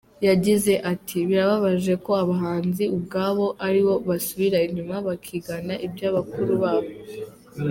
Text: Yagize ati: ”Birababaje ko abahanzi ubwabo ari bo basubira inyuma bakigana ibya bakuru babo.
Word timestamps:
Yagize 0.27 0.73
ati: 0.91 1.17
”Birababaje 1.29 1.93
ko 2.05 2.11
abahanzi 2.23 2.83
ubwabo 2.95 3.45
ari 3.67 3.79
bo 3.85 3.93
basubira 4.07 4.57
inyuma 4.67 4.95
bakigana 5.07 5.73
ibya 5.85 6.09
bakuru 6.15 6.51
babo. 6.63 6.91